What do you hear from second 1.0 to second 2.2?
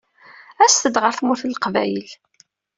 Tmurt n Leqbayel.